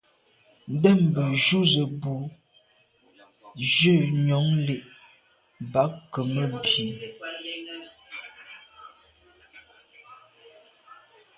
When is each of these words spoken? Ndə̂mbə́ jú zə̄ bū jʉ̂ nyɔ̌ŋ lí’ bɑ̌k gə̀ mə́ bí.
Ndə̂mbə́ 0.73 1.27
jú 1.43 1.59
zə̄ 1.71 1.87
bū 2.01 2.13
jʉ̂ 3.71 3.95
nyɔ̌ŋ 4.25 4.47
lí’ 4.65 4.77
bɑ̌k 5.71 5.91
gə̀ 6.11 6.23
mə́ 6.33 6.45
bí. 6.63 6.85